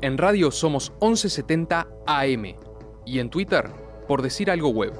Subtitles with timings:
[0.00, 2.54] En radio somos 1170 AM.
[3.04, 3.68] Y en Twitter,
[4.06, 4.92] por decir algo web.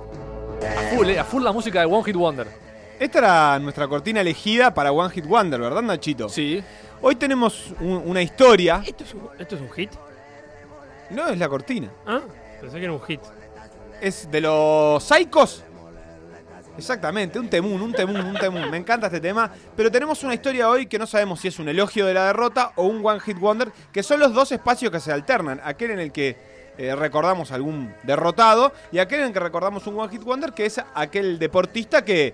[0.63, 2.49] A full, eh, a full la música de One Hit Wonder.
[2.99, 6.29] Esta era nuestra cortina elegida para One Hit Wonder, ¿verdad, Nachito?
[6.29, 6.63] Sí.
[7.01, 8.83] Hoy tenemos un- una historia.
[8.85, 9.91] ¿Esto es, un, ¿Esto es un hit?
[11.11, 11.91] No es la cortina.
[12.07, 12.21] Ah,
[12.61, 13.21] pensé que era un hit.
[14.01, 15.65] Es de los Psychos.
[16.79, 18.71] Exactamente, un temún, un temún, un temún.
[18.71, 19.51] Me encanta este tema.
[19.77, 22.71] Pero tenemos una historia hoy que no sabemos si es un elogio de la derrota
[22.77, 25.61] o un One Hit Wonder, que son los dos espacios que se alternan.
[25.65, 26.37] Aquel en el que
[26.79, 30.67] eh, recordamos algún derrotado y aquel en el que recordamos un One Hit Wonder, que
[30.67, 32.33] es aquel deportista que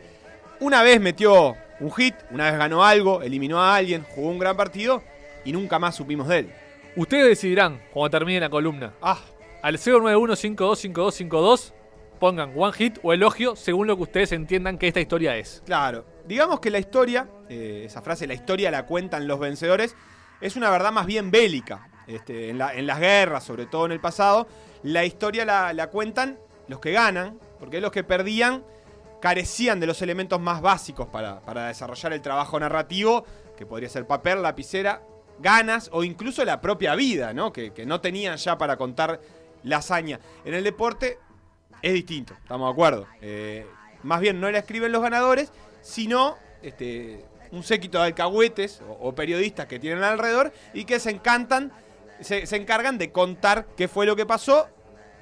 [0.61, 4.59] una vez metió un hit, una vez ganó algo, eliminó a alguien, jugó un gran
[4.59, 5.03] partido
[5.47, 6.53] y nunca más supimos de él.
[6.97, 8.93] Ustedes decidirán cuando termine la columna.
[9.01, 9.19] Ah,
[9.63, 11.73] Al 091525252
[12.19, 15.63] pongan One Hit o elogio según lo que ustedes entiendan que esta historia es.
[15.67, 19.97] Claro, digamos que la historia, eh, esa frase, la historia la cuentan los vencedores,
[20.41, 21.89] es una verdad más bien bélica.
[22.07, 24.47] Este, en, la- en las guerras, sobre todo en el pasado,
[24.83, 28.63] la historia la, cuentan los que ganan, porque los que perdían
[29.21, 33.25] carecían de los elementos más básicos para, para desarrollar el trabajo narrativo,
[33.57, 35.03] que podría ser papel, lapicera,
[35.39, 37.53] ganas o incluso la propia vida, ¿no?
[37.53, 39.21] Que, que no tenían ya para contar
[39.63, 40.21] la hazaña.
[40.45, 41.19] En el deporte
[41.85, 43.07] es distinto, estamos de acuerdo.
[43.21, 43.67] Eh,
[44.03, 49.15] más bien no la escriben los ganadores, sino este, un séquito de alcahuetes o, o
[49.15, 51.73] periodistas que tienen alrededor y que se encantan,
[52.21, 54.67] se, se encargan de contar qué fue lo que pasó.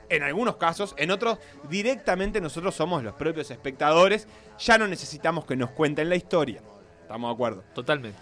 [0.08, 1.38] En algunos casos, en otros
[1.68, 6.60] directamente nosotros somos los propios espectadores, ya no necesitamos que nos cuenten la historia.
[7.00, 7.64] ¿Estamos de acuerdo?
[7.74, 8.20] Totalmente.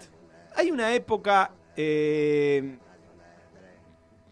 [0.55, 2.77] Hay una época, eh,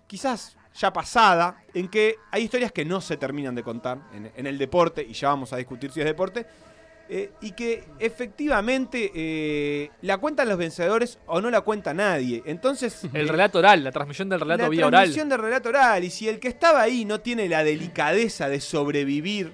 [0.08, 4.48] quizás ya pasada, en que hay historias que no se terminan de contar en, en
[4.48, 6.46] el deporte, y ya vamos a discutir si es deporte,
[7.10, 12.44] eh, y que efectivamente eh, la cuentan los vencedores o no la cuenta nadie.
[12.46, 15.02] Entonces, El eh, relato oral, la transmisión del relato la vía oral.
[15.02, 18.62] transmisión del relato oral, y si el que estaba ahí no tiene la delicadeza de
[18.62, 19.52] sobrevivir,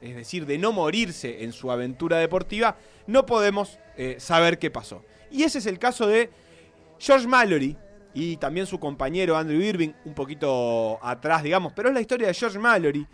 [0.00, 2.76] es decir, de no morirse en su aventura deportiva,
[3.06, 5.04] no podemos eh, saber qué pasó.
[5.30, 6.30] Y ese es el caso de
[6.98, 7.76] George Mallory
[8.14, 12.34] y también su compañero Andrew Irving, un poquito atrás, digamos, pero es la historia de
[12.34, 13.06] George Mallory,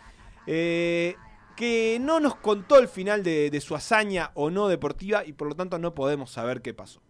[0.45, 1.15] eh,
[1.55, 5.47] que no nos contó el final de, de su hazaña o no deportiva y por
[5.47, 7.01] lo tanto no podemos saber qué pasó.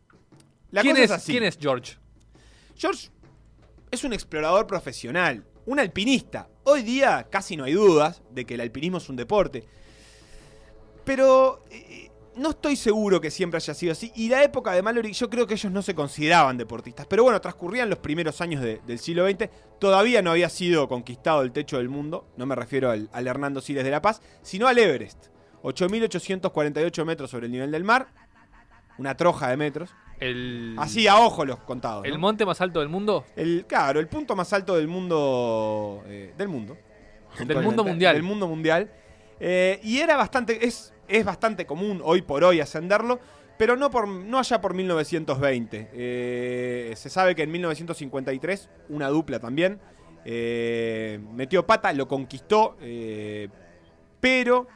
[0.72, 1.32] La ¿Quién, cosa es, así.
[1.32, 1.98] ¿Quién es George?
[2.76, 3.10] George
[3.92, 6.50] es un explorador profesional, un alpinista.
[6.64, 9.66] Hoy día casi no hay dudas de que el alpinismo es un deporte.
[11.06, 12.07] Pero eh,
[12.38, 14.12] no estoy seguro que siempre haya sido así.
[14.16, 17.06] Y la época de Mallory, yo creo que ellos no se consideraban deportistas.
[17.08, 19.50] Pero bueno, transcurrían los primeros años de- del siglo XX.
[19.80, 22.28] Todavía no había sido conquistado el techo del mundo.
[22.38, 25.28] No me refiero al, al Hernando Siles de La Paz, sino al Everest.
[25.64, 28.08] 8.848 metros sobre el nivel del mar.
[28.98, 29.90] Una troja de metros.
[30.20, 32.06] El, Así a ojo los contados.
[32.06, 32.20] ¿El ¿no?
[32.20, 33.26] monte más alto del mundo?
[33.36, 36.04] El, claro, el punto más alto del mundo.
[36.08, 36.76] eh, del mundo.
[37.46, 38.16] Del mundo mundial.
[38.16, 38.92] Del mundo mundial.
[39.40, 40.66] Eh, y era bastante.
[40.66, 43.20] Es, es bastante común hoy por hoy ascenderlo.
[43.58, 45.90] Pero no, por, no allá por 1920.
[45.92, 49.80] Eh, se sabe que en 1953, una dupla también.
[50.26, 52.78] eh, metió pata, lo conquistó.
[52.82, 53.50] eh,
[54.20, 54.68] pero.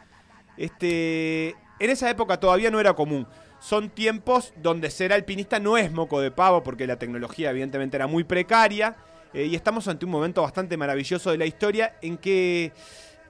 [0.57, 1.55] Este.
[1.79, 3.27] En esa época todavía no era común.
[3.59, 8.07] Son tiempos donde ser alpinista no es moco de pavo porque la tecnología evidentemente era
[8.07, 8.95] muy precaria
[9.33, 12.71] y estamos ante un momento bastante maravilloso de la historia en que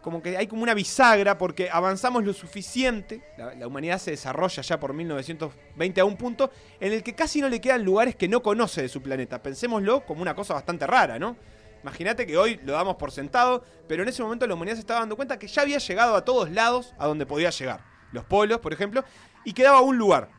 [0.01, 4.61] como que hay como una bisagra porque avanzamos lo suficiente, la, la humanidad se desarrolla
[4.61, 8.27] ya por 1920 a un punto en el que casi no le quedan lugares que
[8.27, 9.41] no conoce de su planeta.
[9.41, 11.37] Pensémoslo como una cosa bastante rara, ¿no?
[11.83, 14.99] Imagínate que hoy lo damos por sentado, pero en ese momento la humanidad se estaba
[14.99, 17.81] dando cuenta que ya había llegado a todos lados a donde podía llegar.
[18.11, 19.03] Los polos, por ejemplo,
[19.45, 20.29] y quedaba un lugar,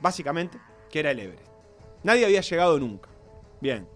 [0.00, 0.58] básicamente,
[0.90, 1.48] que era el Everest.
[2.04, 3.08] Nadie había llegado nunca.
[3.60, 3.88] Bien.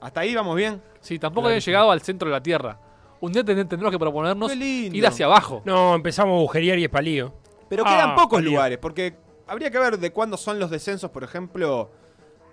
[0.00, 0.80] ¿Hasta ahí vamos bien?
[1.00, 2.78] Sí, tampoco habían llegado al centro de la Tierra.
[3.20, 5.62] Un día ten- tendremos que proponernos ir hacia abajo.
[5.64, 7.34] No, empezamos a agujerear y es palío.
[7.68, 8.50] Pero Ah, quedan pocos palio.
[8.50, 11.90] lugares, porque habría que ver de cuándo son los descensos, por ejemplo,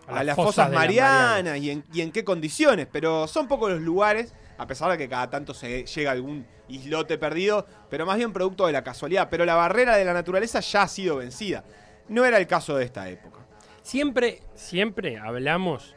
[0.07, 2.87] a, A las las fosas, marianas y en, y en qué condiciones.
[2.91, 7.17] Pero son pocos los lugares, a pesar de que cada tanto se llega algún islote
[7.17, 9.27] perdido, pero más bien producto de la casualidad.
[9.29, 11.63] Pero la barrera de la naturaleza ya ha sido vencida.
[12.07, 13.39] No era el caso de esta época.
[13.83, 15.95] Siempre, siempre hablamos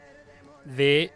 [0.64, 1.12] de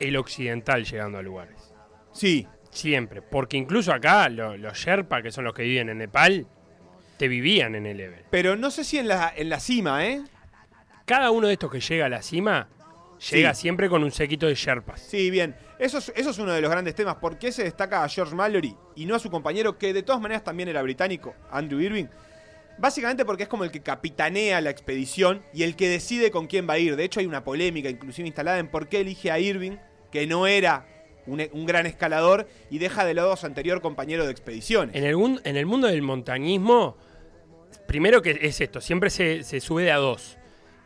[0.00, 1.72] el occidental llegando a lugares.
[2.12, 3.22] Sí, Siempre.
[3.22, 6.46] Porque incluso acá, lo- los Sherpa, que son los que viven en Nepal,
[7.16, 8.26] te vivían en el Everest.
[8.30, 10.22] pero no sé si en la, en la cima, ¿eh?
[11.06, 12.68] Cada uno de estos que llega a la cima,
[13.30, 13.60] llega Sí.
[13.62, 15.00] siempre con un séquito de Sherpas.
[15.00, 15.54] Sí, bien.
[15.78, 17.16] Eso es, eso es uno de los grandes temas.
[17.16, 20.20] ¿Por qué se destaca a George Mallory y no a su compañero, que de todas
[20.20, 22.06] maneras también era británico, Andrew Irving?
[22.78, 26.68] Básicamente porque es como el que capitanea la expedición y el que decide con quién
[26.68, 26.96] va a ir.
[26.96, 29.76] De hecho, hay una polémica inclusive instalada en por qué elige a Irving,
[30.10, 30.84] que no era
[31.26, 34.94] un, gran escalador y deja de lado a su anterior compañero de expediciones.
[34.94, 36.96] En el, en el mundo del montañismo,
[37.86, 40.38] primero que es esto, siempre se, se sube de a dos.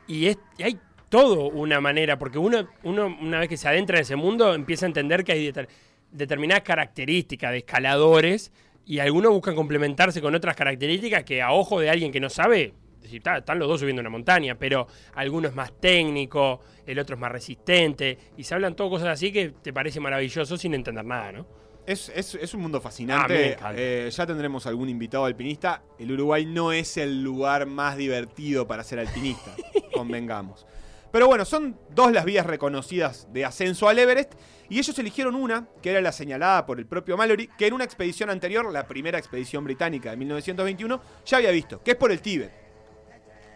[0.06, 3.96] Y, es, y hay todo una manera, porque uno, uno una vez que se adentra
[3.98, 5.68] en ese mundo empieza a entender que hay deter-
[6.12, 8.52] determinadas características de escaladores
[8.86, 12.72] y algunos buscan complementarse con otras características que a ojo de alguien que no sabe,
[13.10, 17.14] decir, "Ta, están los dos subiendo una montaña, pero alguno es más técnico, el otro
[17.16, 21.04] es más resistente, y se hablan todo cosas así que te parece maravilloso sin entender
[21.04, 21.46] nada, ¿no?
[21.86, 23.52] Es, es- es un mundo Ah, fascinante.
[23.52, 23.72] encanta.
[23.74, 25.82] Eh, ya tendremos algún invitado alpinista.
[25.98, 29.54] El Uruguay no es el lugar más divertido para ser alpinista,
[29.94, 30.66] convengamos.
[31.10, 34.34] Pero bueno, son dos las vías reconocidas de ascenso al Everest
[34.68, 37.84] y ellos eligieron una, que era la señalada por el propio Mallory, que en una
[37.84, 42.20] expedición anterior, la primera expedición británica de 1921, ya había visto, que es por el
[42.20, 42.52] Tíbet.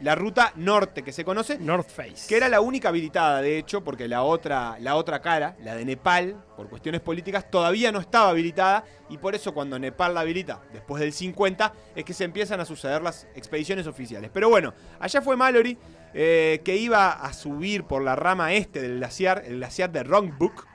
[0.02, 2.26] La ruta norte que se conoce, North Face.
[2.28, 5.84] que era la única habilitada, de hecho, porque la otra, la otra cara, la de
[5.84, 10.60] Nepal, por cuestiones políticas, todavía no estaba habilitada y por eso cuando Nepal la habilita,
[10.72, 14.30] después del 50, es que se empiezan a suceder las expediciones oficiales.
[14.34, 15.78] Pero bueno, allá fue Mallory,
[16.14, 20.66] eh, que iba a subir por la rama este del glaciar, el glaciar de Rongbuk,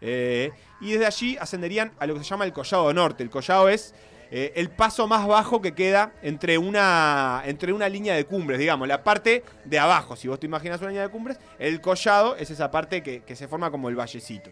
[0.00, 3.24] eh, y desde allí ascenderían a lo que se llama el Collado Norte.
[3.24, 3.94] El Collado es
[4.30, 8.88] eh, el paso más bajo que queda entre una, entre una línea de cumbres, digamos,
[8.88, 10.16] la parte de abajo.
[10.16, 13.48] Si vos te imaginas una línea de cumbres, el collado es esa parte que, se
[13.48, 14.50] forma como el vallecito.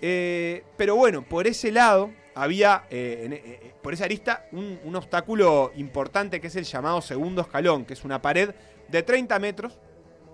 [0.00, 6.40] Eh, pero bueno, por ese lado había, eh, por esa arista, un, un obstáculo importante
[6.40, 8.54] que es el llamado segundo escalón, que es una pared
[8.88, 9.78] de 30 metros,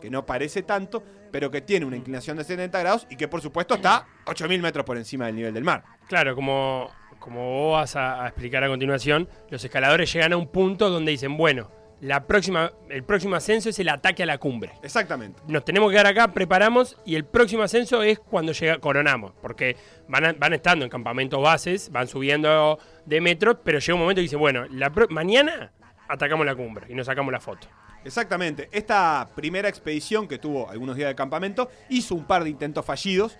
[0.00, 3.40] que no parece tanto, pero que tiene una inclinación de 70 grados y que por
[3.40, 5.84] supuesto está 8.000 metros por encima del nivel del mar.
[6.08, 10.48] Claro, como, como vos vas a, a explicar a continuación, los escaladores llegan a un
[10.48, 11.70] punto donde dicen, bueno,
[12.00, 14.70] la próxima, el próximo ascenso es el ataque a la cumbre.
[14.84, 15.42] Exactamente.
[15.48, 19.76] Nos tenemos que quedar acá, preparamos y el próximo ascenso es cuando llega, coronamos, porque
[20.06, 24.18] van, a- van estando en campamentos bases, van subiendo de metros, pero llega un momento
[24.20, 25.72] que dicen, bueno, la pro- mañana
[26.08, 27.66] atacamos la cumbre y nos sacamos la foto.
[28.04, 28.68] Exactamente.
[28.70, 33.36] Esta primera expedición que tuvo algunos días de campamento hizo un par de intentos fallidos.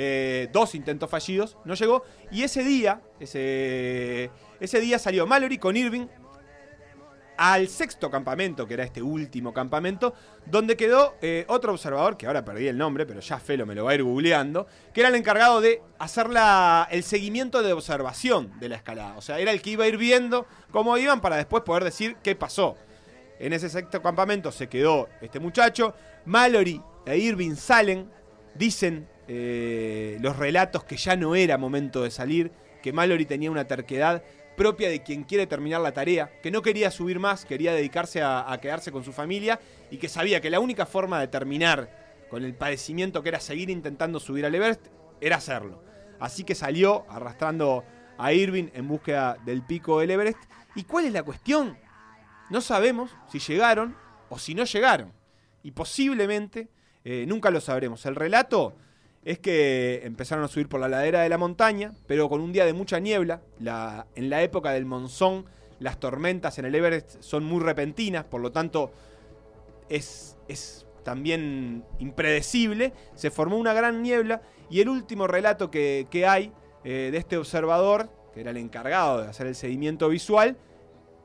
[0.00, 2.04] Eh, dos intentos fallidos, no llegó.
[2.30, 4.30] Y ese día, ese,
[4.60, 6.06] ese día salió Mallory con Irving
[7.36, 10.12] al sexto campamento, que era este último campamento,
[10.46, 13.84] donde quedó eh, otro observador, que ahora perdí el nombre, pero ya Felo me lo
[13.84, 18.58] va a ir googleando, que era el encargado de hacer la- el seguimiento de observación
[18.58, 19.16] de la escalada.
[19.16, 22.16] O sea, era el que iba a ir viendo cómo iban para después poder decir
[22.22, 22.76] qué pasó.
[23.38, 25.94] En ese sexto campamento se quedó este muchacho.
[26.24, 28.10] Mallory e Irving salen.
[28.56, 32.50] Dicen eh, los relatos que ya no era momento de salir.
[32.82, 34.22] Que Mallory tenía una terquedad
[34.56, 36.32] propia de quien quiere terminar la tarea.
[36.42, 39.60] Que no quería subir más, quería dedicarse a, quedarse con su familia.
[39.90, 43.70] Y que sabía que la única forma de terminar con el padecimiento que era seguir
[43.70, 44.86] intentando subir al Everest
[45.20, 45.82] era hacerlo.
[46.18, 47.84] Así que salió arrastrando
[48.16, 50.38] a Irving en búsqueda del pico del Everest.
[50.74, 51.78] ¿Y cuál es la cuestión?
[52.50, 53.94] No sabemos si llegaron
[54.28, 55.12] o si no llegaron.
[55.62, 56.68] Y posiblemente
[57.04, 58.04] eh, nunca lo sabremos.
[58.06, 58.76] El relato
[59.30, 62.64] es que empezaron a subir por la ladera de la montaña, pero con un día
[62.64, 63.42] de mucha niebla.
[63.60, 65.44] La- en la época del monzón,
[65.80, 68.90] las tormentas en el Everest son muy repentinas, por lo tanto
[69.90, 72.94] es, es también impredecible.
[73.14, 74.40] Se formó una gran niebla
[74.70, 76.52] y el último relato que, hay
[76.84, 80.56] eh, de este observador, que era el encargado de hacer el seguimiento visual,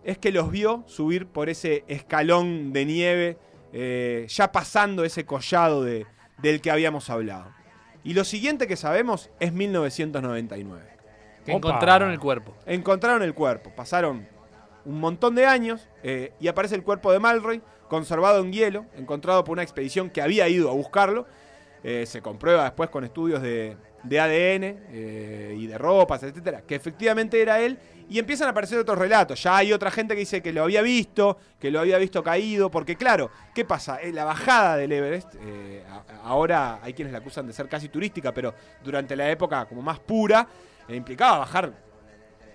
[0.04, 3.38] es que los vio subir por ese escalón de nieve,
[3.72, 6.06] eh, ya pasando ese collado de-
[6.42, 7.63] del que habíamos hablado.
[8.04, 10.84] Y lo siguiente que sabemos es 1999.
[11.46, 11.70] Que Opa.
[11.70, 12.54] encontraron el cuerpo.
[12.66, 14.28] Encontraron el cuerpo, pasaron
[14.86, 19.44] un montón de años eh, y aparece el cuerpo de Malroy, conservado en hielo, encontrado
[19.44, 21.26] por una expedición que había ido a buscarlo.
[21.84, 26.76] Eh, se comprueba después con estudios de, de ADN eh, y de ropas, etcétera, que
[26.76, 27.78] efectivamente era él.
[28.10, 29.42] Y empiezan a aparecer otros relatos.
[29.42, 32.70] Ya hay otra gente que dice que lo había visto, que lo había visto caído.
[32.70, 34.02] Porque, claro, ¿qué pasa?
[34.02, 35.84] Eh, la bajada del Everest, eh,
[36.24, 40.00] ahora hay quienes la acusan de ser casi turística, pero durante la época como más
[40.00, 40.48] pura,
[40.90, 41.74] implicaba bajar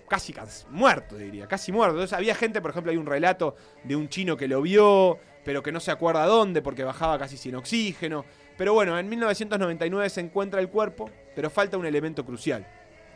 [0.08, 0.34] casi
[0.70, 1.94] muerto, diría, casi muerto.
[1.94, 5.62] Entonces había gente, por ejemplo, hay un relato de un chino que lo vio, pero
[5.62, 8.24] que no se acuerda dónde porque bajaba casi sin oxígeno.
[8.58, 12.66] Pero bueno, en 1999 se encuentra el cuerpo, pero falta un elemento crucial,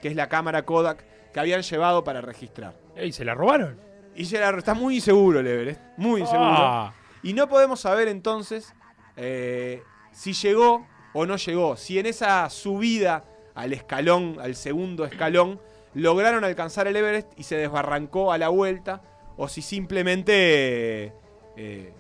[0.01, 2.75] que es la cámara Kodak que habían llevado para registrar.
[2.97, 3.79] ¿Y se la robaron?
[4.15, 6.49] Y se la- está muy inseguro el Everest, muy inseguro.
[6.51, 8.73] Ah, Y no podemos saber entonces
[9.17, 9.83] eh,
[10.13, 11.77] si llegó o no llegó.
[11.77, 15.61] Si en esa subida al escalón, al segundo escalón,
[15.95, 19.03] lograron alcanzar el Everest y se desbarrancó a la vuelta.
[19.37, 21.13] O si simplemente
[21.57, 21.93] eh,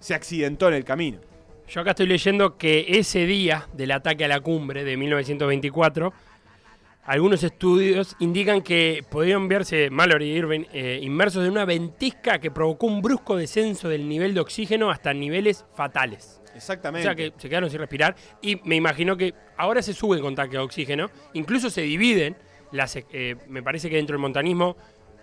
[0.00, 1.20] se accidentó en el camino.
[1.68, 6.12] Yo acá estoy leyendo que ese día del ataque a la cumbre de 1924,
[7.04, 12.50] algunos estudios indican que podrían verse Mallory y Irving eh, inmersos en una ventisca que
[12.50, 16.40] provocó un brusco descenso del nivel de oxígeno hasta niveles fatales.
[16.52, 17.02] O Exactamente.
[17.02, 20.56] sea que se quedaron sin respirar y me imagino que ahora se sube con tanque
[20.56, 22.36] de oxígeno, incluso se dividen,
[22.72, 24.76] las, eh, me parece que dentro del montanismo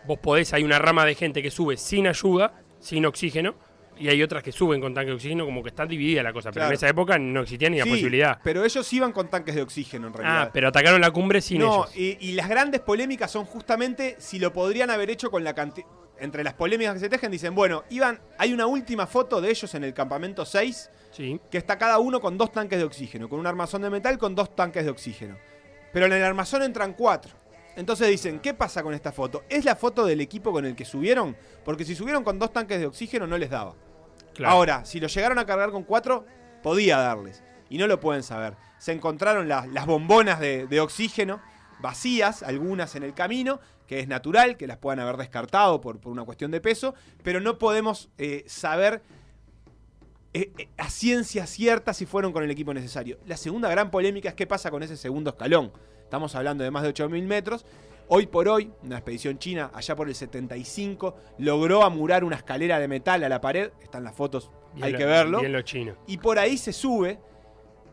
[0.05, 3.55] vos podés, hay una rama de gente que sube sin ayuda, sin oxígeno,
[4.01, 6.51] y hay otras que suben con tanque de oxígeno, como que está dividida la cosa,
[6.51, 8.39] pero en esa época no existía ni la Sí, posibilidad.
[8.43, 10.41] Pero ellos iban con tanques de oxígeno en realidad.
[10.43, 11.96] Ah, pero atacaron la cumbre sin no, ellos.
[11.96, 15.88] y, y las grandes polémicas son justamente si lo podrían haber hecho con la cantidad.
[16.20, 19.74] Entre las polémicas que se tejen, dicen, bueno, iban, hay una última foto de ellos
[19.74, 21.39] en el campamento 6, Sí.
[21.50, 24.36] que está cada uno con dos tanques de oxígeno, con un armazón de metal con
[24.36, 25.36] dos tanques de oxígeno.
[25.91, 27.34] Pero en el armazón entran cuatro.
[27.75, 29.43] Entonces dicen, ¿qué pasa con esta foto?
[29.50, 31.36] ¿Es la foto del equipo con el que subieron?
[31.65, 33.74] Porque si subieron con dos tanques de oxígeno no les daba.
[34.45, 36.25] Ahora, si lo llegaron a cargar con cuatro,
[36.63, 37.43] podía darles.
[37.69, 38.55] Y no lo pueden saber.
[38.79, 41.41] Se encontraron las- bombonas de, oxígeno
[41.79, 46.11] vacías, algunas en el camino, que es natural que las puedan haber descartado por, por
[46.11, 49.01] una cuestión de peso, pero no podemos eh, saber
[50.33, 53.17] eh, eh, a ciencia cierta si fueron con el equipo necesario.
[53.25, 55.71] La segunda gran polémica es qué pasa con ese segundo escalón.
[56.03, 57.65] Estamos hablando de más de 8.000 metros.
[58.13, 62.89] Hoy por hoy, una expedición china, allá por el 75, logró amurar una escalera de
[62.89, 63.71] metal a la pared.
[63.81, 65.39] Están las fotos, Bien hay lo- que verlo.
[65.39, 65.95] Bien los chinos.
[66.07, 67.19] Y por ahí se sube,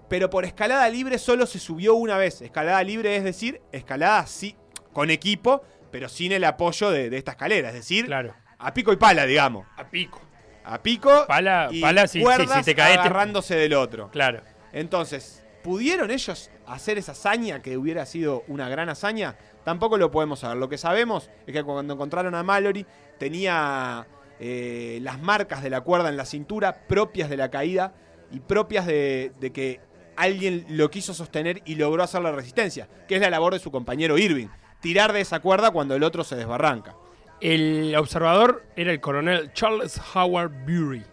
[0.08, 2.42] pero por escalada libre solo se subió una vez.
[2.42, 4.56] Escalada libre es decir, escalada sí,
[4.92, 7.68] con equipo, pero sin el apoyo de, de esta escalera.
[7.68, 8.34] Es decir, Claro.
[8.58, 9.68] a pico y pala, digamos.
[9.76, 10.20] A pico.
[10.64, 14.10] A pico Pala- y pala si- cuerdas si te caes te- agarrándose del otro.
[14.10, 14.40] Claro.
[14.72, 19.36] Entonces, ¿pudieron ellos hacer esa hazaña que hubiera sido una gran hazaña?
[19.64, 20.56] Tampoco lo podemos saber.
[20.56, 22.86] Lo que sabemos es que cuando encontraron a Mallory
[23.18, 24.06] tenía
[24.40, 27.94] eh, las marcas de la cuerda en la cintura propias de la caída
[28.30, 29.80] y propias de, de que
[30.16, 33.70] alguien lo quiso sostener y logró hacer la resistencia, que es la labor de su
[33.70, 34.48] compañero Irving.
[34.80, 36.94] Tirar de esa cuerda cuando el otro se desbarranca.
[37.40, 41.04] El observador era el coronel Charles Howard Bury,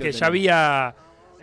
[0.00, 0.94] que ya había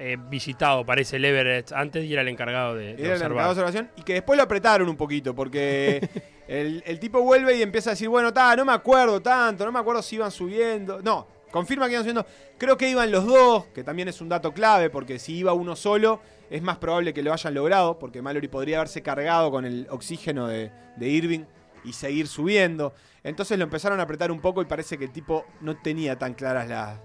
[0.04, 3.32] eh, visitado, parece, el Everett antes y era el encargado de, de Era el observar.
[3.32, 6.10] encargado de observación y que después lo apretaron un poquito porque
[6.48, 9.72] el, el tipo vuelve y empieza a decir, bueno, ta, no me acuerdo tanto, no
[9.72, 11.02] me acuerdo si iban subiendo.
[11.04, 12.26] No, confirma que iban subiendo.
[12.58, 15.76] Creo que iban los dos, que también es un dato clave porque si iba uno
[15.76, 19.88] solo es más probable que lo hayan logrado porque Mallory podría haberse cargado con el
[19.90, 21.46] oxígeno de, de Irving
[21.84, 22.94] y seguir subiendo.
[23.24, 26.34] Entonces lo empezaron a apretar un poco y parece que el tipo no tenía tan
[26.34, 27.00] claras las,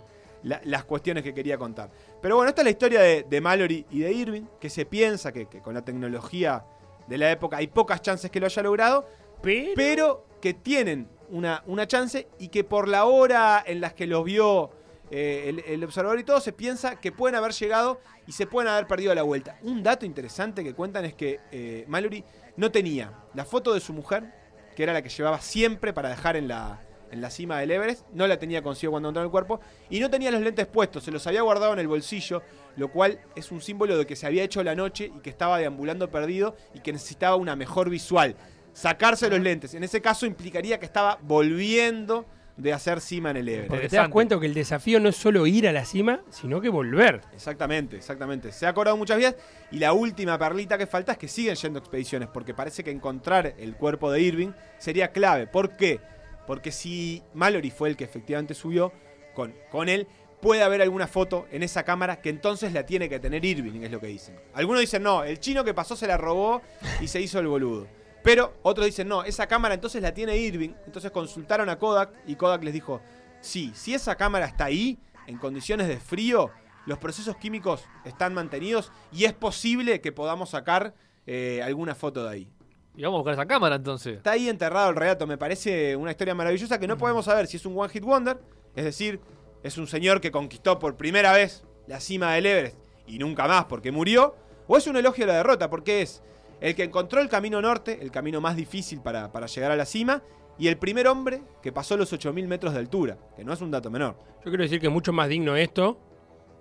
[0.46, 1.90] la- las cuestiones que quería contar.
[2.22, 5.32] Pero bueno, esta es la historia de, de Mallory y de Irving, que se piensa
[5.32, 6.64] que, que con la tecnología
[7.06, 9.06] de la época hay pocas chances que lo haya logrado,
[9.42, 14.06] Pero, pero que tienen una, una chance y que por la hora en las que
[14.06, 14.70] los vio
[15.10, 18.68] eh, el, el observador y todo, se piensa que pueden haber llegado y se pueden
[18.72, 19.58] haber perdido la vuelta.
[19.62, 22.24] Un dato interesante que cuentan es que eh, Mallory
[22.56, 24.32] no tenía la foto de su mujer,
[24.74, 28.06] que era la que llevaba siempre para dejar en la, en la cima del Everest,
[28.12, 29.60] no la tenía consigo cuando entró en el cuerpo,
[29.90, 32.42] y no tenía los lentes puestos, se los había guardado en el bolsillo,
[32.76, 35.58] lo cual es un símbolo de que se había hecho la noche y que estaba
[35.58, 38.36] deambulando perdido y que necesitaba una mejor visual.
[38.72, 43.48] Sacarse los lentes, en ese caso implicaría que estaba volviendo de hacer cima en el
[43.48, 43.68] Everest.
[43.68, 46.60] porque te das cuenta que el desafío no es solo ir a la cima, sino
[46.60, 47.20] que volver.
[47.34, 48.52] Exactamente, exactamente.
[48.52, 49.36] Se ha acordado muchas veces.
[49.70, 53.54] Y la última perlita que falta es que siguen yendo expediciones, porque parece que encontrar
[53.58, 55.46] el cuerpo de Irving sería clave.
[55.46, 56.00] ¿Por qué?
[56.46, 58.92] Porque si Mallory fue el que efectivamente subió
[59.34, 60.06] con, con él,
[60.40, 63.90] puede haber alguna foto en esa cámara que entonces la tiene que tener Irving, es
[63.90, 64.38] lo que dicen.
[64.54, 66.62] Algunos dicen, no, el chino que pasó se la robó
[67.00, 67.86] y se hizo el boludo.
[68.22, 70.70] Pero otros dicen, no, esa cámara entonces la tiene Irving.
[70.86, 73.00] Entonces consultaron a Kodak y Kodak les dijo,
[73.40, 76.50] sí, si esa cámara está ahí, en condiciones de frío,
[76.86, 80.94] los procesos químicos están mantenidos y es posible que podamos sacar
[81.26, 82.52] eh, alguna foto de ahí.
[82.96, 84.16] Y vamos a buscar esa cámara entonces.
[84.16, 87.58] Está ahí enterrado el relato, me parece una historia maravillosa que no podemos saber si
[87.58, 88.38] es un One Hit Wonder,
[88.74, 89.20] es decir,
[89.62, 93.66] es un señor que conquistó por primera vez la cima del Everest y nunca más
[93.66, 94.34] porque murió,
[94.66, 96.22] o es un elogio a la derrota porque es
[96.60, 99.84] el que encontró el camino norte, el camino más difícil para, para llegar a la
[99.84, 100.22] cima,
[100.58, 103.70] y el primer hombre que pasó los 8.000 metros de altura, que no es un
[103.70, 104.16] dato menor.
[104.42, 106.00] Yo quiero decir que es mucho más digno esto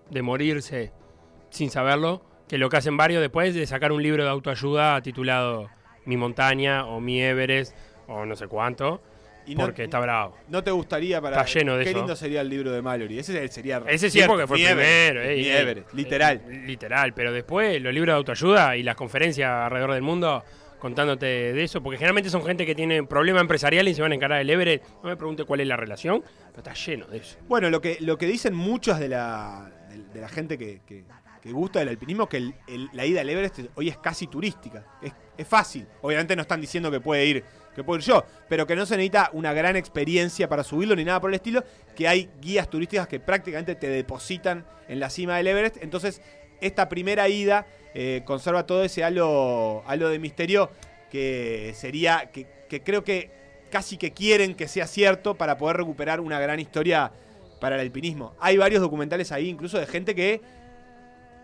[0.09, 0.91] de morirse
[1.49, 5.69] sin saberlo que lo que hacen varios después de sacar un libro de autoayuda titulado
[6.05, 7.75] Mi montaña o Mi Everest
[8.07, 9.01] o no sé cuánto,
[9.47, 10.35] Y no- porque está bravo.
[10.49, 11.41] ¿No te gustaría para.?
[11.41, 11.99] Está lleno de Qué eso.
[11.99, 13.19] lindo sería el libro de Mallory.
[13.19, 13.81] Ese sería.
[13.87, 15.35] Ese sí porque fue Everest, primero.
[15.35, 16.41] mi eh, Everest, literal.
[16.49, 20.43] eh, literal, pero después los libros de autoayuda y las conferencias alrededor del mundo
[20.79, 24.15] contándote de eso, porque generalmente son gente que tiene problemas empresariales y se van a
[24.15, 24.83] encarar el Everest.
[25.01, 26.21] No me pregunte cuál es la relación,
[26.51, 27.37] pero está lleno de eso.
[27.47, 31.03] Bueno, lo que, lo que dicen muchas de la, de, de la gente que, que-
[31.45, 32.53] que gusta del alpinismo que
[32.93, 34.83] la ida al Everest hoy es casi turística.
[35.37, 35.85] Es, fácil.
[36.01, 37.43] Obviamente no están diciendo que puede ir
[37.75, 41.03] que puedo ir yo, pero que no se necesita una gran experiencia para subirlo ni
[41.03, 45.37] nada por el estilo, que hay guías turísticas que prácticamente te depositan en la cima
[45.37, 45.77] del Everest.
[45.83, 46.19] Entonces,
[46.61, 50.71] esta primera ida eh, conserva todo ese halo, halo de misterio
[51.11, 52.47] que sería, que
[52.83, 53.29] creo que
[53.69, 57.11] casi que quieren que sea cierto para poder recuperar una gran historia
[57.59, 58.33] para el alpinismo.
[58.39, 60.41] Hay varios documentales ahí, incluso de gente que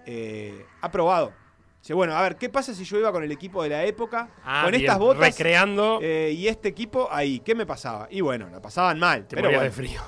[0.06, 1.34] eh, ha probado.
[1.82, 4.30] Dice, bueno, a ver, ¿qué pasa si yo iba con el equipo de la época,
[4.44, 6.00] Ah, con bien, estas botas Recreando.
[6.02, 7.40] eh, y este equipo ahí?
[7.40, 8.08] ¿Qué me pasaba?
[8.12, 9.64] Y bueno, la pasaban mal, te pero bueno.
[9.64, 10.00] de frío.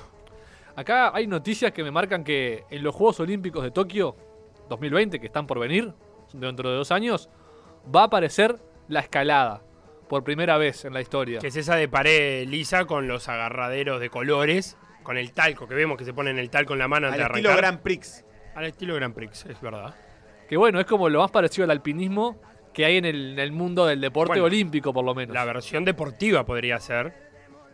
[0.76, 4.16] Acá hay noticias que me marcan que en los Juegos Olímpicos de Tokio
[4.68, 5.92] 2020, que están por venir,
[6.32, 7.28] dentro de dos años,
[7.94, 8.56] va a aparecer
[8.88, 9.62] la escalada.
[10.08, 11.38] Por primera vez en la historia.
[11.40, 15.74] Que es esa de pared lisa con los agarraderos de colores, con el talco, que
[15.74, 17.64] vemos que se ponen el talco en la mano Al antes de estilo arrancar.
[17.72, 18.24] Grand Prix.
[18.54, 19.94] Al estilo Grand Prix, es verdad.
[20.48, 22.40] Que bueno, es como lo más parecido al alpinismo
[22.72, 25.34] que hay en el, en el mundo del deporte Bueno, olímpico, por lo menos.
[25.34, 27.12] La versión deportiva podría ser.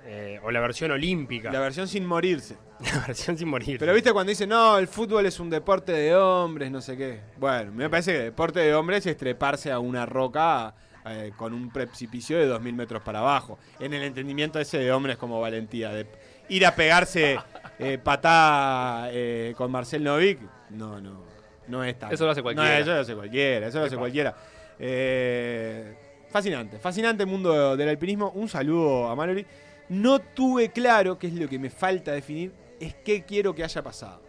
[0.06, 1.50] eh, o la versión olímpica.
[1.52, 2.56] La versión sin morirse.
[2.80, 3.78] La versión sin morir.
[3.78, 7.20] Pero viste cuando dicen, no, el fútbol es un deporte de hombres, no sé qué.
[7.36, 10.74] Bueno, me parece que el deporte de hombres es treparse a una roca
[11.06, 13.58] eh, con un precipicio de 2.000 metros para abajo.
[13.78, 15.90] En el entendimiento ese de hombres como valentía.
[15.90, 16.06] De
[16.48, 17.38] ir a pegarse
[17.80, 21.30] eh, patá eh, con Marcel Novik, no, no.
[21.68, 22.12] No es tan.
[22.12, 22.74] Eso lo hace cualquiera.
[22.74, 24.00] No, eso lo hace cualquiera, eso lo hace Epa.
[24.00, 24.34] cualquiera.
[24.78, 25.94] Eh,
[26.28, 28.30] fascinante, fascinante el mundo del alpinismo.
[28.34, 29.46] Un saludo a Mallory.
[29.88, 33.82] No tuve claro qué es lo que me falta definir, es qué quiero que haya
[33.82, 34.20] pasado.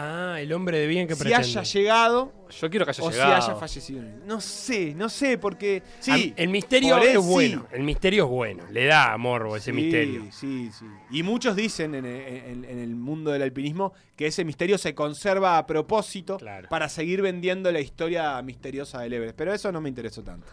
[0.00, 1.46] Ah, el hombre de bien que si pretende.
[1.48, 4.02] haya llegado Yo quiero que haya o si haya fallecido.
[4.24, 5.82] No sé, no sé, porque.
[6.00, 7.16] Sí, el misterio es sí.
[7.18, 7.66] bueno.
[7.72, 8.64] El misterio es bueno.
[8.70, 10.22] Le da morbo ese Sí, misterio.
[10.32, 10.86] Sí, sí.
[11.10, 15.58] Y muchos dicen en, en- en el mundo del alpinismo que ese misterio se conserva
[15.58, 16.68] a propósito Claro.
[16.68, 19.36] para seguir vendiendo la historia misteriosa del Everest.
[19.36, 20.46] Pero eso no me interesó tanto.